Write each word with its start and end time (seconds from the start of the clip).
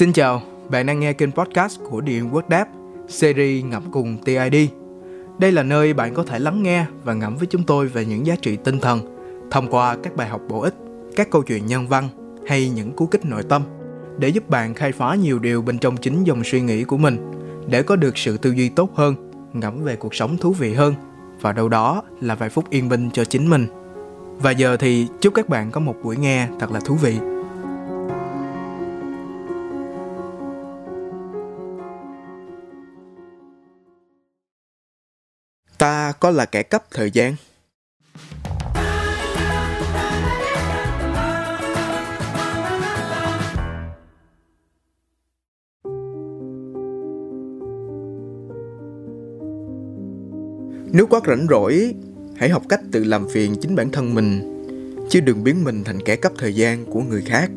Xin 0.00 0.12
chào, 0.12 0.42
bạn 0.68 0.86
đang 0.86 1.00
nghe 1.00 1.12
kênh 1.12 1.32
podcast 1.32 1.80
của 1.90 2.00
Điện 2.00 2.34
Quốc 2.34 2.48
Đáp, 2.48 2.68
series 3.08 3.64
ngập 3.64 3.82
cùng 3.92 4.18
TID. 4.24 4.70
Đây 5.38 5.52
là 5.52 5.62
nơi 5.62 5.94
bạn 5.94 6.14
có 6.14 6.22
thể 6.22 6.38
lắng 6.38 6.62
nghe 6.62 6.86
và 7.04 7.14
ngẫm 7.14 7.36
với 7.36 7.46
chúng 7.46 7.64
tôi 7.64 7.86
về 7.86 8.04
những 8.04 8.26
giá 8.26 8.36
trị 8.42 8.56
tinh 8.56 8.80
thần 8.80 9.00
thông 9.50 9.70
qua 9.70 9.96
các 10.02 10.16
bài 10.16 10.28
học 10.28 10.40
bổ 10.48 10.60
ích, 10.60 10.74
các 11.16 11.30
câu 11.30 11.42
chuyện 11.42 11.66
nhân 11.66 11.88
văn 11.88 12.08
hay 12.46 12.68
những 12.68 12.92
cú 12.92 13.06
kích 13.06 13.24
nội 13.24 13.42
tâm 13.42 13.62
để 14.18 14.28
giúp 14.28 14.50
bạn 14.50 14.74
khai 14.74 14.92
phá 14.92 15.14
nhiều 15.14 15.38
điều 15.38 15.62
bên 15.62 15.78
trong 15.78 15.96
chính 15.96 16.24
dòng 16.24 16.44
suy 16.44 16.60
nghĩ 16.60 16.84
của 16.84 16.98
mình 16.98 17.30
để 17.68 17.82
có 17.82 17.96
được 17.96 18.18
sự 18.18 18.36
tư 18.36 18.50
duy 18.50 18.68
tốt 18.68 18.90
hơn, 18.94 19.30
ngẫm 19.52 19.84
về 19.84 19.96
cuộc 19.96 20.14
sống 20.14 20.36
thú 20.36 20.52
vị 20.52 20.74
hơn 20.74 20.94
và 21.40 21.52
đâu 21.52 21.68
đó 21.68 22.02
là 22.20 22.34
vài 22.34 22.48
phút 22.48 22.70
yên 22.70 22.88
bình 22.88 23.10
cho 23.12 23.24
chính 23.24 23.50
mình. 23.50 23.66
Và 24.38 24.50
giờ 24.50 24.76
thì 24.76 25.06
chúc 25.20 25.34
các 25.34 25.48
bạn 25.48 25.70
có 25.70 25.80
một 25.80 25.94
buổi 26.02 26.16
nghe 26.16 26.48
thật 26.60 26.72
là 26.72 26.80
thú 26.80 26.94
vị. 26.94 27.18
Ta 35.80 36.12
có 36.20 36.30
là 36.30 36.44
kẻ 36.44 36.62
cấp 36.62 36.84
thời 36.90 37.10
gian? 37.10 37.34
Nếu 50.92 51.06
quá 51.10 51.20
rảnh 51.26 51.46
rỗi, 51.50 51.94
hãy 52.36 52.48
học 52.48 52.62
cách 52.68 52.80
tự 52.92 53.04
làm 53.04 53.28
phiền 53.28 53.54
chính 53.60 53.74
bản 53.74 53.90
thân 53.90 54.14
mình, 54.14 54.40
chứ 55.10 55.20
đừng 55.20 55.44
biến 55.44 55.64
mình 55.64 55.84
thành 55.84 55.98
kẻ 56.04 56.16
cấp 56.16 56.32
thời 56.38 56.54
gian 56.54 56.84
của 56.84 57.00
người 57.00 57.22
khác. 57.26 57.50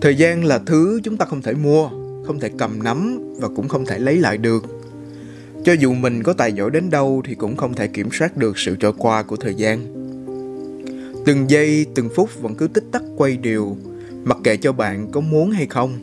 Thời 0.00 0.16
gian 0.16 0.44
là 0.44 0.58
thứ 0.66 1.00
chúng 1.04 1.16
ta 1.16 1.26
không 1.26 1.42
thể 1.42 1.52
mua, 1.52 1.88
không 2.26 2.40
thể 2.40 2.50
cầm 2.58 2.82
nắm 2.82 3.18
và 3.40 3.48
cũng 3.56 3.68
không 3.68 3.86
thể 3.86 3.98
lấy 3.98 4.16
lại 4.16 4.38
được. 4.38 4.73
Cho 5.64 5.72
dù 5.72 5.94
mình 5.94 6.22
có 6.22 6.32
tài 6.32 6.52
giỏi 6.52 6.70
đến 6.70 6.90
đâu 6.90 7.22
thì 7.24 7.34
cũng 7.34 7.56
không 7.56 7.74
thể 7.74 7.86
kiểm 7.86 8.08
soát 8.12 8.36
được 8.36 8.58
sự 8.58 8.76
trôi 8.76 8.92
qua 8.98 9.22
của 9.22 9.36
thời 9.36 9.54
gian. 9.54 9.86
Từng 11.26 11.50
giây, 11.50 11.86
từng 11.94 12.08
phút 12.16 12.30
vẫn 12.42 12.54
cứ 12.54 12.68
tích 12.68 12.84
tắc 12.92 13.02
quay 13.16 13.36
đều, 13.36 13.76
mặc 14.24 14.38
kệ 14.44 14.56
cho 14.56 14.72
bạn 14.72 15.08
có 15.12 15.20
muốn 15.20 15.50
hay 15.50 15.66
không. 15.66 15.98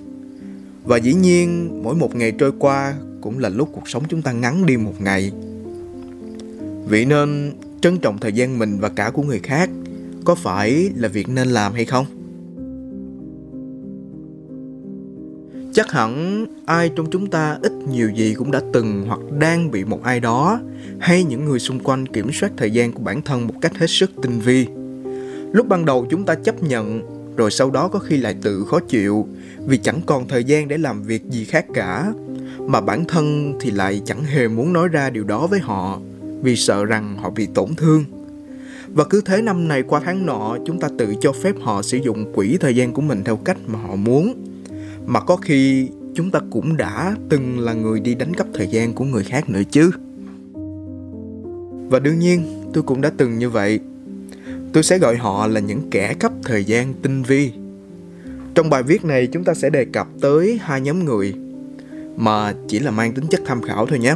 Và 0.83 0.97
dĩ 0.97 1.13
nhiên, 1.13 1.79
mỗi 1.83 1.95
một 1.95 2.15
ngày 2.15 2.31
trôi 2.31 2.51
qua 2.59 2.93
cũng 3.21 3.39
là 3.39 3.49
lúc 3.49 3.69
cuộc 3.73 3.89
sống 3.89 4.03
chúng 4.09 4.21
ta 4.21 4.31
ngắn 4.31 4.65
đi 4.65 4.77
một 4.77 5.01
ngày. 5.01 5.31
Vậy 6.85 7.05
nên 7.05 7.53
trân 7.81 7.99
trọng 7.99 8.17
thời 8.17 8.33
gian 8.33 8.59
mình 8.59 8.79
và 8.79 8.89
cả 8.89 9.11
của 9.13 9.23
người 9.23 9.39
khác 9.39 9.69
có 10.25 10.35
phải 10.35 10.89
là 10.95 11.07
việc 11.07 11.29
nên 11.29 11.47
làm 11.47 11.73
hay 11.73 11.85
không? 11.85 12.20
Chắc 15.73 15.91
hẳn 15.91 16.45
ai 16.65 16.89
trong 16.95 17.11
chúng 17.11 17.27
ta 17.27 17.57
ít 17.61 17.71
nhiều 17.91 18.09
gì 18.09 18.33
cũng 18.33 18.51
đã 18.51 18.61
từng 18.73 19.05
hoặc 19.07 19.19
đang 19.39 19.71
bị 19.71 19.83
một 19.83 20.03
ai 20.03 20.19
đó 20.19 20.59
hay 20.99 21.23
những 21.23 21.45
người 21.45 21.59
xung 21.59 21.79
quanh 21.79 22.05
kiểm 22.07 22.31
soát 22.33 22.51
thời 22.57 22.71
gian 22.71 22.91
của 22.91 23.03
bản 23.03 23.21
thân 23.21 23.47
một 23.47 23.53
cách 23.61 23.77
hết 23.77 23.89
sức 23.89 24.11
tinh 24.21 24.39
vi. 24.39 24.67
Lúc 25.53 25.67
ban 25.67 25.85
đầu 25.85 26.07
chúng 26.09 26.25
ta 26.25 26.35
chấp 26.35 26.63
nhận, 26.63 27.01
rồi 27.37 27.51
sau 27.51 27.71
đó 27.71 27.87
có 27.87 27.99
khi 27.99 28.17
lại 28.17 28.35
tự 28.41 28.65
khó 28.65 28.79
chịu 28.79 29.27
vì 29.67 29.77
chẳng 29.77 30.01
còn 30.05 30.27
thời 30.27 30.43
gian 30.43 30.67
để 30.67 30.77
làm 30.77 31.03
việc 31.03 31.23
gì 31.29 31.45
khác 31.45 31.65
cả, 31.73 32.13
mà 32.59 32.81
bản 32.81 33.05
thân 33.05 33.53
thì 33.59 33.71
lại 33.71 34.01
chẳng 34.05 34.23
hề 34.23 34.47
muốn 34.47 34.73
nói 34.73 34.87
ra 34.87 35.09
điều 35.09 35.23
đó 35.23 35.47
với 35.47 35.59
họ 35.59 35.99
vì 36.41 36.55
sợ 36.55 36.85
rằng 36.85 37.17
họ 37.17 37.29
bị 37.29 37.47
tổn 37.53 37.75
thương. 37.75 38.03
Và 38.87 39.03
cứ 39.03 39.21
thế 39.21 39.41
năm 39.41 39.67
này 39.67 39.83
qua 39.83 40.01
tháng 40.05 40.25
nọ, 40.25 40.57
chúng 40.65 40.79
ta 40.79 40.89
tự 40.97 41.15
cho 41.21 41.31
phép 41.31 41.55
họ 41.61 41.81
sử 41.81 41.97
dụng 41.97 42.33
quỹ 42.33 42.57
thời 42.57 42.75
gian 42.75 42.93
của 42.93 43.01
mình 43.01 43.23
theo 43.23 43.35
cách 43.35 43.57
mà 43.67 43.79
họ 43.79 43.95
muốn. 43.95 44.50
Mà 45.05 45.19
có 45.19 45.35
khi 45.35 45.89
chúng 46.13 46.31
ta 46.31 46.39
cũng 46.51 46.77
đã 46.77 47.15
từng 47.29 47.59
là 47.59 47.73
người 47.73 47.99
đi 47.99 48.15
đánh 48.15 48.33
cắp 48.33 48.47
thời 48.53 48.67
gian 48.67 48.93
của 48.93 49.05
người 49.05 49.23
khác 49.23 49.49
nữa 49.49 49.61
chứ. 49.71 49.91
Và 51.89 51.99
đương 51.99 52.19
nhiên, 52.19 52.43
tôi 52.73 52.83
cũng 52.83 53.01
đã 53.01 53.11
từng 53.17 53.37
như 53.37 53.49
vậy. 53.49 53.79
Tôi 54.73 54.83
sẽ 54.83 54.97
gọi 54.97 55.17
họ 55.17 55.47
là 55.47 55.59
những 55.59 55.89
kẻ 55.91 56.13
cắp 56.13 56.31
thời 56.43 56.63
gian 56.63 56.93
tinh 56.93 57.23
vi. 57.23 57.51
Trong 58.55 58.69
bài 58.69 58.83
viết 58.83 59.05
này 59.05 59.27
chúng 59.27 59.43
ta 59.43 59.53
sẽ 59.53 59.69
đề 59.69 59.85
cập 59.85 60.07
tới 60.21 60.59
hai 60.61 60.81
nhóm 60.81 61.05
người 61.05 61.33
mà 62.17 62.53
chỉ 62.67 62.79
là 62.79 62.91
mang 62.91 63.13
tính 63.13 63.25
chất 63.29 63.41
tham 63.45 63.61
khảo 63.61 63.85
thôi 63.85 63.99
nhé. 63.99 64.15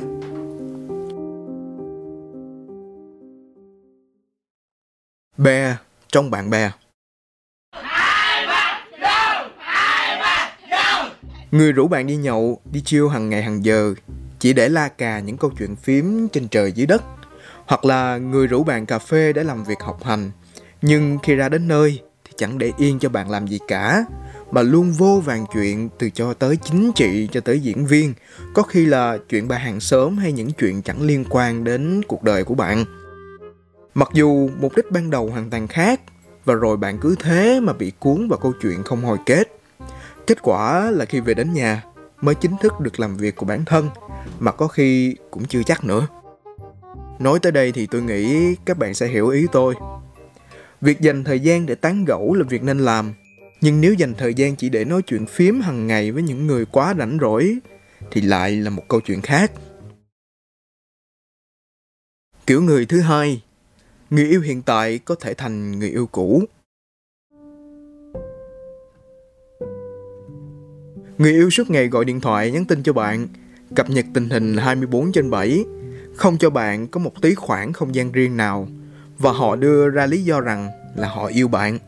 Bè 5.37 5.77
trong 6.07 6.31
bạn 6.31 6.49
bè 6.49 6.71
Người 11.55 11.71
rủ 11.71 11.87
bạn 11.87 12.07
đi 12.07 12.15
nhậu, 12.15 12.61
đi 12.71 12.81
chiêu 12.81 13.09
hàng 13.09 13.29
ngày 13.29 13.43
hàng 13.43 13.65
giờ 13.65 13.93
Chỉ 14.39 14.53
để 14.53 14.69
la 14.69 14.87
cà 14.87 15.19
những 15.19 15.37
câu 15.37 15.51
chuyện 15.59 15.75
phím 15.75 16.27
trên 16.27 16.47
trời 16.47 16.71
dưới 16.71 16.87
đất. 16.87 17.03
Hoặc 17.65 17.85
là 17.85 18.17
người 18.17 18.47
rủ 18.47 18.63
bạn 18.63 18.85
cà 18.85 18.99
phê 18.99 19.33
để 19.33 19.43
làm 19.43 19.63
việc 19.63 19.79
học 19.79 20.03
hành. 20.03 20.31
Nhưng 20.81 21.17
khi 21.23 21.35
ra 21.35 21.49
đến 21.49 21.67
nơi 21.67 22.01
thì 22.25 22.33
chẳng 22.37 22.57
để 22.57 22.71
yên 22.77 22.99
cho 22.99 23.09
bạn 23.09 23.29
làm 23.29 23.47
gì 23.47 23.59
cả 23.67 24.05
Mà 24.51 24.61
luôn 24.61 24.91
vô 24.91 25.21
vàng 25.25 25.45
chuyện 25.53 25.89
từ 25.99 26.09
cho 26.09 26.33
tới 26.33 26.57
chính 26.63 26.91
trị 26.95 27.29
cho 27.31 27.41
tới 27.41 27.59
diễn 27.59 27.85
viên. 27.85 28.13
Có 28.53 28.61
khi 28.61 28.85
là 28.85 29.17
chuyện 29.29 29.47
bà 29.47 29.57
hàng 29.57 29.79
xóm 29.79 30.17
hay 30.17 30.31
những 30.31 30.51
chuyện 30.51 30.81
chẳng 30.81 31.01
liên 31.01 31.25
quan 31.29 31.63
đến 31.63 32.01
cuộc 32.07 32.23
đời 32.23 32.43
của 32.43 32.55
bạn. 32.55 32.85
Mặc 33.93 34.09
dù 34.13 34.49
mục 34.59 34.75
đích 34.75 34.91
ban 34.91 35.09
đầu 35.09 35.29
hoàn 35.29 35.49
toàn 35.49 35.67
khác 35.67 36.01
và 36.45 36.53
rồi 36.53 36.77
bạn 36.77 36.97
cứ 37.01 37.15
thế 37.19 37.59
mà 37.59 37.73
bị 37.73 37.91
cuốn 37.99 38.27
vào 38.27 38.39
câu 38.39 38.53
chuyện 38.61 38.83
không 38.83 39.01
hồi 39.01 39.17
kết. 39.25 39.47
Kết 40.27 40.41
quả 40.41 40.91
là 40.91 41.05
khi 41.05 41.19
về 41.19 41.33
đến 41.33 41.53
nhà 41.53 41.83
mới 42.21 42.35
chính 42.35 42.55
thức 42.61 42.79
được 42.79 42.99
làm 42.99 43.17
việc 43.17 43.35
của 43.35 43.45
bản 43.45 43.65
thân 43.65 43.89
mà 44.39 44.51
có 44.51 44.67
khi 44.67 45.15
cũng 45.31 45.45
chưa 45.45 45.63
chắc 45.63 45.83
nữa. 45.83 46.07
Nói 47.19 47.39
tới 47.39 47.51
đây 47.51 47.71
thì 47.71 47.87
tôi 47.87 48.01
nghĩ 48.01 48.55
các 48.65 48.77
bạn 48.77 48.93
sẽ 48.93 49.07
hiểu 49.07 49.29
ý 49.29 49.45
tôi. 49.51 49.75
Việc 50.81 51.01
dành 51.01 51.23
thời 51.23 51.39
gian 51.39 51.65
để 51.65 51.75
tán 51.75 52.05
gẫu 52.05 52.33
là 52.33 52.43
việc 52.49 52.63
nên 52.63 52.79
làm, 52.79 53.13
nhưng 53.61 53.81
nếu 53.81 53.93
dành 53.93 54.13
thời 54.17 54.33
gian 54.33 54.55
chỉ 54.55 54.69
để 54.69 54.85
nói 54.85 55.01
chuyện 55.01 55.25
phím 55.25 55.61
hàng 55.61 55.87
ngày 55.87 56.11
với 56.11 56.23
những 56.23 56.47
người 56.47 56.65
quá 56.65 56.95
rảnh 56.97 57.17
rỗi 57.21 57.57
thì 58.11 58.21
lại 58.21 58.51
là 58.51 58.69
một 58.69 58.83
câu 58.87 58.99
chuyện 59.01 59.21
khác. 59.21 59.51
Kiểu 62.47 62.61
người 62.61 62.85
thứ 62.85 62.99
hai 63.01 63.41
người 64.09 64.25
yêu 64.25 64.41
hiện 64.41 64.61
tại 64.61 64.99
có 64.99 65.15
thể 65.15 65.33
thành 65.33 65.79
người 65.79 65.89
yêu 65.89 66.07
cũ 66.07 66.43
Người 71.17 71.31
yêu 71.31 71.49
suốt 71.49 71.69
ngày 71.69 71.87
gọi 71.87 72.05
điện 72.05 72.21
thoại 72.21 72.51
nhắn 72.51 72.65
tin 72.65 72.83
cho 72.83 72.93
bạn, 72.93 73.27
cập 73.75 73.89
nhật 73.89 74.05
tình 74.13 74.29
hình 74.29 74.57
24 74.57 75.11
trên 75.11 75.29
7, 75.29 75.65
không 76.15 76.37
cho 76.37 76.49
bạn 76.49 76.87
có 76.87 76.99
một 76.99 77.21
tí 77.21 77.35
khoảng 77.35 77.73
không 77.73 77.95
gian 77.95 78.11
riêng 78.11 78.37
nào. 78.37 78.67
Và 79.17 79.31
họ 79.31 79.55
đưa 79.55 79.89
ra 79.89 80.05
lý 80.05 80.23
do 80.23 80.41
rằng 80.41 80.69
là 80.95 81.07
họ 81.07 81.25
yêu 81.25 81.47
bạn. 81.47 81.79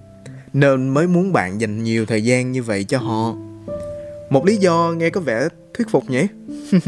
Nên 0.53 0.89
mới 0.89 1.07
muốn 1.07 1.33
bạn 1.33 1.61
dành 1.61 1.83
nhiều 1.83 2.05
thời 2.05 2.23
gian 2.23 2.51
như 2.51 2.63
vậy 2.63 2.83
cho 2.83 2.97
họ. 2.97 3.35
Một 4.29 4.45
lý 4.45 4.57
do 4.57 4.93
nghe 4.97 5.09
có 5.09 5.21
vẻ 5.21 5.47
thuyết 5.73 5.87
phục 5.89 6.09
nhỉ? 6.09 6.27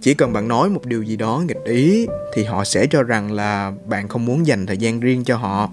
chỉ 0.00 0.14
cần 0.14 0.32
bạn 0.32 0.48
nói 0.48 0.70
một 0.70 0.86
điều 0.86 1.02
gì 1.02 1.16
đó 1.16 1.42
nghịch 1.46 1.64
ý 1.64 2.06
thì 2.34 2.44
họ 2.44 2.64
sẽ 2.64 2.86
cho 2.86 3.02
rằng 3.02 3.32
là 3.32 3.72
bạn 3.88 4.08
không 4.08 4.24
muốn 4.24 4.46
dành 4.46 4.66
thời 4.66 4.76
gian 4.76 5.00
riêng 5.00 5.24
cho 5.24 5.36
họ. 5.36 5.70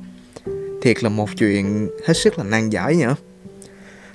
Thiệt 0.82 1.04
là 1.04 1.10
một 1.10 1.30
chuyện 1.38 1.90
hết 2.08 2.14
sức 2.14 2.38
là 2.38 2.44
nan 2.44 2.70
giải 2.70 2.96
nhỉ? 2.96 3.06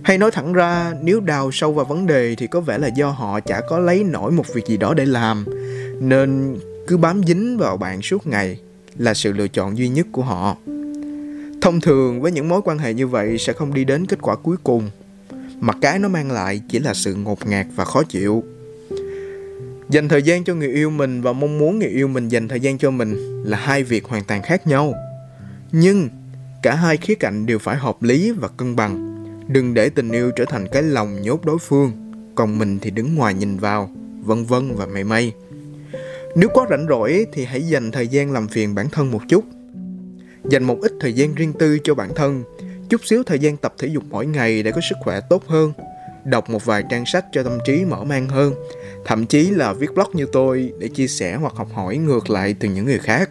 Hay 0.03 0.19
nói 0.19 0.31
thẳng 0.31 0.53
ra, 0.53 0.93
nếu 1.03 1.21
đào 1.21 1.51
sâu 1.53 1.73
vào 1.73 1.85
vấn 1.85 2.07
đề 2.07 2.35
thì 2.35 2.47
có 2.47 2.61
vẻ 2.61 2.79
là 2.79 2.89
do 2.89 3.11
họ 3.11 3.41
chả 3.41 3.61
có 3.69 3.79
lấy 3.79 4.05
nổi 4.05 4.33
một 4.33 4.45
việc 4.55 4.67
gì 4.67 4.77
đó 4.77 4.95
để 4.95 5.07
làm. 5.07 5.45
Nên 6.01 6.57
cứ 6.87 6.97
bám 6.97 7.23
dính 7.27 7.59
vào 7.59 7.77
bạn 7.77 8.03
suốt 8.03 8.27
ngày 8.27 8.61
là 8.97 9.15
sự 9.15 9.33
lựa 9.33 9.49
chọn 9.49 9.79
duy 9.79 9.89
nhất 9.89 10.07
của 10.13 10.23
họ. 10.23 10.57
Thông 11.61 11.81
thường, 11.81 12.21
với 12.21 12.33
những 12.33 12.49
mối 12.49 12.61
quan 12.65 12.79
hệ 12.79 12.95
như 12.95 13.07
vậy 13.07 13.39
sẽ 13.39 13.53
không 13.53 13.75
đi 13.75 13.85
đến 13.85 14.07
kết 14.07 14.19
quả 14.23 14.37
cuối 14.37 14.57
cùng. 14.65 14.91
Mà 15.61 15.73
cái 15.81 15.99
nó 15.99 16.09
mang 16.09 16.31
lại 16.31 16.61
chỉ 16.69 16.79
là 16.79 16.95
sự 16.95 17.15
ngột 17.15 17.47
ngạt 17.47 17.67
và 17.77 17.85
khó 17.85 18.03
chịu. 18.03 18.45
Dành 19.91 20.09
thời 20.09 20.23
gian 20.23 20.45
cho 20.45 20.55
người 20.55 20.69
yêu 20.69 20.91
mình 20.91 21.23
và 21.23 21.33
mong 21.33 21.59
muốn 21.59 21.79
người 21.79 21.89
yêu 21.89 22.09
mình 22.09 22.29
dành 22.29 22.49
thời 22.49 22.61
gian 22.61 22.79
cho 22.79 22.91
mình 22.91 23.43
là 23.45 23.59
hai 23.59 23.85
việc 23.85 24.05
hoàn 24.05 24.25
toàn 24.25 24.43
khác 24.43 24.67
nhau. 24.67 24.95
Nhưng 25.73 26.09
cả 26.63 26.75
hai 26.75 26.97
khía 26.97 27.15
cạnh 27.15 27.47
đều 27.47 27.59
phải 27.59 27.77
hợp 27.77 28.03
lý 28.03 28.31
và 28.31 28.49
cân 28.49 28.77
bằng 28.77 29.08
đừng 29.49 29.75
để 29.75 29.91
tình 29.91 30.11
yêu 30.11 30.31
trở 30.37 30.45
thành 30.45 30.67
cái 30.73 30.83
lòng 30.83 31.23
nhốt 31.23 31.45
đối 31.45 31.59
phương, 31.59 31.93
còn 32.35 32.59
mình 32.59 32.79
thì 32.79 32.91
đứng 32.91 33.15
ngoài 33.15 33.35
nhìn 33.35 33.57
vào, 33.57 33.91
vân 34.21 34.45
vân 34.45 34.75
và 34.75 34.87
mây 34.87 35.05
mây 35.05 35.33
nếu 36.35 36.49
quá 36.49 36.67
rảnh 36.71 36.87
rỗi 36.89 37.27
thì 37.33 37.45
hãy 37.45 37.63
dành 37.63 37.91
thời 37.91 38.09
gian 38.09 38.33
làm 38.33 38.49
phiền 38.49 38.75
bản 38.75 38.89
thân 38.89 39.11
một 39.11 39.21
chút. 39.29 39.45
Dành 40.45 40.65
một 40.65 40.79
ít 40.83 40.93
thời 41.01 41.13
gian 41.13 41.35
riêng 41.35 41.53
tư 41.53 41.79
cho 41.85 41.95
bản 41.95 42.11
thân, 42.15 42.43
chút 42.89 43.01
xíu 43.05 43.23
thời 43.23 43.39
gian 43.39 43.57
tập 43.57 43.75
thể 43.79 43.89
dục 43.89 44.05
mỗi 44.11 44.27
ngày 44.27 44.63
để 44.63 44.73
có 44.73 44.81
sức 44.89 44.97
khỏe 45.05 45.21
tốt 45.31 45.47
hơn. 45.47 45.73
Đọc 46.25 46.51
một 46.51 46.65
vài 46.65 46.85
trang 46.91 47.07
sách 47.07 47.25
cho 47.33 47.43
tâm 47.43 47.59
trí 47.67 47.85
mở 47.85 48.05
mang 48.05 48.29
hơn, 48.29 48.55
thậm 49.05 49.27
chí 49.27 49.51
là 49.51 49.73
viết 49.73 49.95
blog 49.95 50.11
như 50.13 50.27
tôi 50.33 50.73
để 50.79 50.89
chia 50.89 51.07
sẻ 51.07 51.37
hoặc 51.37 51.55
học 51.57 51.69
hỏi 51.75 51.97
ngược 51.97 52.31
lại 52.31 52.55
từ 52.61 52.69
những 52.69 52.85
người 52.85 52.99
khác. 52.99 53.31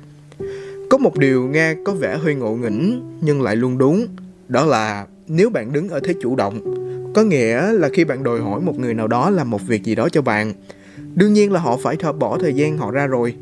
Có 0.89 0.97
một 0.97 1.17
điều 1.17 1.47
nghe 1.47 1.75
có 1.85 1.93
vẻ 1.93 2.17
hơi 2.17 2.35
ngộ 2.35 2.55
nghĩnh 2.55 3.01
nhưng 3.21 3.41
lại 3.41 3.55
luôn 3.55 3.77
đúng, 3.77 4.07
đó 4.47 4.65
là 4.65 5.05
nếu 5.27 5.49
bạn 5.49 5.73
đứng 5.73 5.89
ở 5.89 5.99
thế 5.99 6.13
chủ 6.21 6.35
động, 6.35 6.59
có 7.15 7.23
nghĩa 7.23 7.73
là 7.73 7.89
khi 7.93 8.03
bạn 8.05 8.23
đòi 8.23 8.39
hỏi 8.39 8.61
một 8.61 8.79
người 8.79 8.93
nào 8.93 9.07
đó 9.07 9.29
làm 9.29 9.49
một 9.49 9.61
việc 9.67 9.83
gì 9.83 9.95
đó 9.95 10.09
cho 10.09 10.21
bạn, 10.21 10.53
đương 11.15 11.33
nhiên 11.33 11.51
là 11.51 11.59
họ 11.59 11.77
phải 11.77 11.95
thợ 11.95 12.13
bỏ 12.13 12.37
thời 12.41 12.53
gian 12.53 12.77
họ 12.77 12.91
ra 12.91 13.07
rồi. 13.07 13.35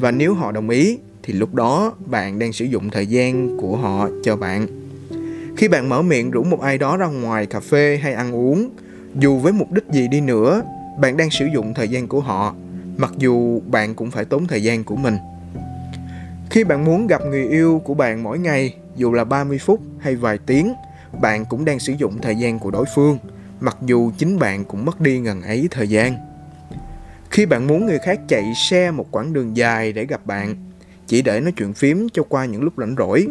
Và 0.00 0.10
nếu 0.10 0.34
họ 0.34 0.52
đồng 0.52 0.68
ý, 0.68 0.98
thì 1.22 1.32
lúc 1.32 1.54
đó 1.54 1.92
bạn 2.06 2.38
đang 2.38 2.52
sử 2.52 2.64
dụng 2.64 2.90
thời 2.90 3.06
gian 3.06 3.56
của 3.56 3.76
họ 3.76 4.08
cho 4.22 4.36
bạn. 4.36 4.66
Khi 5.56 5.68
bạn 5.68 5.88
mở 5.88 6.02
miệng 6.02 6.30
rủ 6.30 6.42
một 6.42 6.60
ai 6.60 6.78
đó 6.78 6.96
ra 6.96 7.06
ngoài 7.06 7.46
cà 7.46 7.60
phê 7.60 7.98
hay 8.02 8.12
ăn 8.14 8.34
uống, 8.34 8.70
dù 9.14 9.38
với 9.38 9.52
mục 9.52 9.72
đích 9.72 9.84
gì 9.92 10.08
đi 10.08 10.20
nữa, 10.20 10.62
bạn 11.00 11.16
đang 11.16 11.30
sử 11.30 11.46
dụng 11.54 11.74
thời 11.74 11.88
gian 11.88 12.08
của 12.08 12.20
họ, 12.20 12.54
mặc 12.96 13.12
dù 13.16 13.60
bạn 13.70 13.94
cũng 13.94 14.10
phải 14.10 14.24
tốn 14.24 14.46
thời 14.46 14.62
gian 14.62 14.84
của 14.84 14.96
mình. 14.96 15.16
Khi 16.50 16.64
bạn 16.64 16.84
muốn 16.84 17.06
gặp 17.06 17.20
người 17.26 17.48
yêu 17.48 17.82
của 17.84 17.94
bạn 17.94 18.22
mỗi 18.22 18.38
ngày, 18.38 18.74
dù 18.96 19.12
là 19.12 19.24
30 19.24 19.58
phút 19.58 19.80
hay 19.98 20.16
vài 20.16 20.38
tiếng 20.46 20.74
bạn 21.20 21.44
cũng 21.44 21.64
đang 21.64 21.78
sử 21.78 21.92
dụng 21.98 22.20
thời 22.22 22.36
gian 22.36 22.58
của 22.58 22.70
đối 22.70 22.84
phương, 22.94 23.18
mặc 23.60 23.76
dù 23.82 24.12
chính 24.18 24.38
bạn 24.38 24.64
cũng 24.64 24.84
mất 24.84 25.00
đi 25.00 25.18
ngần 25.18 25.42
ấy 25.42 25.68
thời 25.70 25.88
gian. 25.88 26.14
Khi 27.30 27.46
bạn 27.46 27.66
muốn 27.66 27.86
người 27.86 27.98
khác 27.98 28.20
chạy 28.28 28.52
xe 28.56 28.90
một 28.90 29.06
quãng 29.10 29.32
đường 29.32 29.56
dài 29.56 29.92
để 29.92 30.06
gặp 30.06 30.26
bạn, 30.26 30.56
chỉ 31.06 31.22
để 31.22 31.40
nói 31.40 31.52
chuyện 31.56 31.72
phím 31.72 32.08
cho 32.12 32.22
qua 32.22 32.44
những 32.44 32.62
lúc 32.62 32.72
rảnh 32.76 32.94
rỗi, 32.98 33.26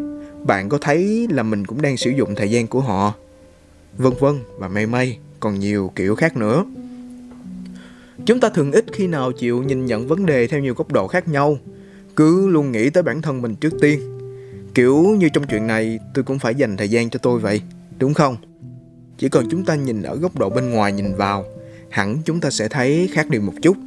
bạn 0.46 0.70
có 0.70 0.78
thấy 0.82 1.28
là 1.32 1.44
mình 1.44 1.66
cũng 1.66 1.82
đang 1.82 1.98
sử 1.98 2.10
dụng 2.10 2.36
thời 2.36 2.52
gian 2.52 2.68
của 2.68 2.82
họ. 2.82 3.14
Vân 3.98 4.14
vân 4.20 4.40
và 4.58 4.68
mây 4.68 4.86
mây, 4.86 5.18
còn 5.40 5.60
nhiều 5.60 5.92
kiểu 5.96 6.16
khác 6.16 6.38
nữa. 6.38 6.66
Chúng 8.26 8.40
ta 8.40 8.50
thường 8.50 8.72
ít 8.72 8.86
khi 8.94 9.08
nào 9.08 9.32
chịu 9.32 9.64
nhìn 9.64 9.86
nhận 9.86 10.08
vấn 10.08 10.26
đề 10.26 10.48
theo 10.48 10.60
nhiều 10.60 10.74
góc 10.74 10.92
độ 10.92 11.08
khác 11.08 11.28
nhau, 11.28 11.58
cứ 12.16 12.48
luôn 12.48 12.72
nghĩ 12.72 12.90
tới 12.90 13.04
bản 13.04 13.22
thân 13.22 13.42
mình 13.42 13.56
trước 13.56 13.74
tiên 13.82 14.13
kiểu 14.74 15.04
như 15.04 15.30
trong 15.30 15.48
chuyện 15.48 15.68
này, 15.68 16.00
tôi 16.14 16.24
cũng 16.24 16.40
phải 16.40 16.56
dành 16.56 16.78
thời 16.78 16.90
gian 16.90 17.10
cho 17.10 17.20
tôi 17.20 17.40
vậy, 17.40 17.62
đúng 18.00 18.14
không? 18.14 18.38
Chỉ 19.18 19.30
cần 19.30 19.48
chúng 19.52 19.66
ta 19.66 19.76
nhìn 19.76 20.04
ở 20.04 20.16
góc 20.16 20.40
độ 20.40 20.50
bên 20.50 20.70
ngoài 20.70 20.92
nhìn 20.92 21.16
vào, 21.16 21.46
hẳn 21.90 22.18
chúng 22.26 22.40
ta 22.40 22.50
sẽ 22.50 22.68
thấy 22.68 23.10
khác 23.14 23.30
đi 23.30 23.40
một 23.40 23.54
chút. 23.62 23.78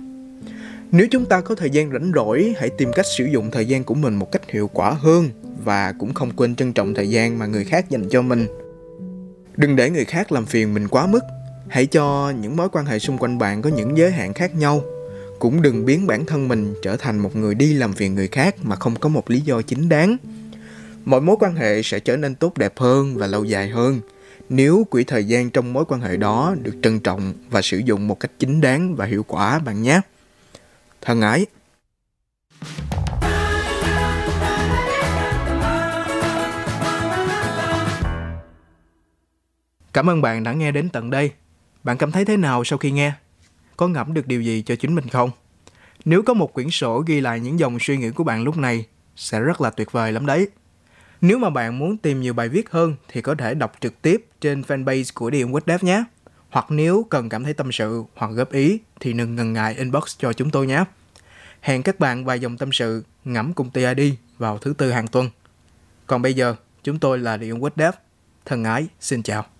Nếu 0.92 1.06
chúng 1.10 1.24
ta 1.24 1.40
có 1.40 1.54
thời 1.54 1.70
gian 1.70 1.92
rảnh 1.92 2.12
rỗi, 2.14 2.54
hãy 2.58 2.70
tìm 2.78 2.92
cách 2.92 3.06
sử 3.16 3.24
dụng 3.24 3.50
thời 3.50 3.66
gian 3.66 3.84
của 3.84 3.94
mình 3.94 4.14
một 4.14 4.32
cách 4.32 4.50
hiệu 4.50 4.70
quả 4.72 4.90
hơn 4.90 5.30
và 5.64 5.92
cũng 5.92 6.14
không 6.14 6.30
quên 6.36 6.56
trân 6.56 6.72
trọng 6.72 6.94
thời 6.94 7.10
gian 7.10 7.38
mà 7.38 7.46
người 7.46 7.64
khác 7.64 7.90
dành 7.90 8.08
cho 8.08 8.22
mình. 8.22 8.46
Đừng 9.56 9.76
để 9.76 9.90
người 9.90 10.04
khác 10.04 10.32
làm 10.32 10.46
phiền 10.46 10.74
mình 10.74 10.88
quá 10.88 11.06
mức. 11.06 11.20
Hãy 11.68 11.86
cho 11.86 12.32
những 12.40 12.56
mối 12.56 12.68
quan 12.72 12.86
hệ 12.86 12.98
xung 12.98 13.18
quanh 13.18 13.38
bạn 13.38 13.62
có 13.62 13.70
những 13.70 13.98
giới 13.98 14.10
hạn 14.10 14.34
khác 14.34 14.56
nhau. 14.56 14.82
Cũng 15.38 15.62
đừng 15.62 15.84
biến 15.84 16.06
bản 16.06 16.26
thân 16.26 16.48
mình 16.48 16.74
trở 16.82 16.96
thành 16.96 17.18
một 17.18 17.36
người 17.36 17.54
đi 17.54 17.74
làm 17.74 17.92
phiền 17.92 18.14
người 18.14 18.28
khác 18.28 18.54
mà 18.62 18.76
không 18.76 18.94
có 18.94 19.08
một 19.08 19.30
lý 19.30 19.40
do 19.40 19.62
chính 19.62 19.88
đáng 19.88 20.16
mọi 21.06 21.20
mối 21.20 21.36
quan 21.40 21.54
hệ 21.54 21.82
sẽ 21.82 22.00
trở 22.00 22.16
nên 22.16 22.34
tốt 22.34 22.58
đẹp 22.58 22.78
hơn 22.78 23.16
và 23.16 23.26
lâu 23.26 23.44
dài 23.44 23.68
hơn 23.68 24.00
nếu 24.48 24.86
quỹ 24.90 25.04
thời 25.04 25.24
gian 25.24 25.50
trong 25.50 25.72
mối 25.72 25.84
quan 25.88 26.00
hệ 26.00 26.16
đó 26.16 26.54
được 26.62 26.74
trân 26.82 27.00
trọng 27.00 27.34
và 27.50 27.62
sử 27.62 27.78
dụng 27.78 28.08
một 28.08 28.20
cách 28.20 28.30
chính 28.38 28.60
đáng 28.60 28.94
và 28.94 29.04
hiệu 29.04 29.22
quả 29.22 29.58
bạn 29.58 29.82
nhé 29.82 30.00
thân 31.00 31.20
ái 31.20 31.46
Cảm 39.92 40.10
ơn 40.10 40.22
bạn 40.22 40.42
đã 40.42 40.52
nghe 40.52 40.72
đến 40.72 40.88
tận 40.88 41.10
đây. 41.10 41.30
Bạn 41.84 41.98
cảm 41.98 42.12
thấy 42.12 42.24
thế 42.24 42.36
nào 42.36 42.64
sau 42.64 42.78
khi 42.78 42.90
nghe? 42.90 43.12
Có 43.76 43.88
ngẫm 43.88 44.14
được 44.14 44.26
điều 44.26 44.42
gì 44.42 44.62
cho 44.66 44.76
chính 44.76 44.94
mình 44.94 45.08
không? 45.08 45.30
Nếu 46.04 46.22
có 46.22 46.34
một 46.34 46.54
quyển 46.54 46.70
sổ 46.70 47.04
ghi 47.06 47.20
lại 47.20 47.40
những 47.40 47.58
dòng 47.58 47.78
suy 47.80 47.96
nghĩ 47.96 48.10
của 48.10 48.24
bạn 48.24 48.42
lúc 48.42 48.56
này, 48.56 48.86
sẽ 49.16 49.40
rất 49.40 49.60
là 49.60 49.70
tuyệt 49.70 49.92
vời 49.92 50.12
lắm 50.12 50.26
đấy. 50.26 50.48
Nếu 51.20 51.38
mà 51.38 51.50
bạn 51.50 51.78
muốn 51.78 51.96
tìm 51.96 52.20
nhiều 52.20 52.34
bài 52.34 52.48
viết 52.48 52.70
hơn 52.70 52.94
thì 53.08 53.22
có 53.22 53.34
thể 53.34 53.54
đọc 53.54 53.72
trực 53.80 54.02
tiếp 54.02 54.26
trên 54.40 54.62
fanpage 54.62 55.10
của 55.14 55.30
The 55.30 55.42
Quýt 55.52 55.66
Đáp 55.66 55.82
nhé. 55.82 56.04
Hoặc 56.50 56.66
nếu 56.68 57.06
cần 57.10 57.28
cảm 57.28 57.44
thấy 57.44 57.54
tâm 57.54 57.72
sự 57.72 58.04
hoặc 58.14 58.28
góp 58.28 58.52
ý 58.52 58.78
thì 59.00 59.12
đừng 59.12 59.36
ngần 59.36 59.52
ngại 59.52 59.74
inbox 59.74 60.18
cho 60.18 60.32
chúng 60.32 60.50
tôi 60.50 60.66
nhé. 60.66 60.84
Hẹn 61.60 61.82
các 61.82 62.00
bạn 62.00 62.24
vài 62.24 62.40
dòng 62.40 62.56
tâm 62.56 62.72
sự 62.72 63.04
ngẫm 63.24 63.52
cùng 63.52 63.70
TID 63.70 64.12
vào 64.38 64.58
thứ 64.58 64.74
tư 64.78 64.90
hàng 64.90 65.08
tuần. 65.08 65.30
Còn 66.06 66.22
bây 66.22 66.34
giờ, 66.34 66.54
chúng 66.84 66.98
tôi 66.98 67.18
là 67.18 67.36
The 67.36 67.46
Quýt 67.60 67.76
Đáp. 67.76 67.92
Thân 68.44 68.64
ái, 68.64 68.86
xin 69.00 69.22
chào. 69.22 69.55